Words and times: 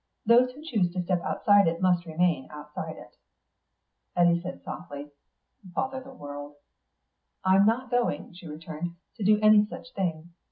Those 0.25 0.49
who 0.51 0.63
choose 0.63 0.91
to 0.93 1.03
step 1.03 1.21
outside 1.21 1.67
it 1.67 1.79
must 1.79 2.07
remain 2.07 2.47
outside 2.49 2.95
it." 2.97 3.17
Eddy 4.15 4.41
said 4.41 4.63
softly, 4.63 5.11
"Bother 5.63 6.01
the 6.01 6.09
world!" 6.11 6.55
"I'm 7.45 7.67
not 7.67 7.91
going," 7.91 8.33
she 8.33 8.47
returned, 8.47 8.95
"to 9.17 9.23
do 9.23 9.39
any 9.41 9.63
such 9.67 9.93
thing. 9.93 10.31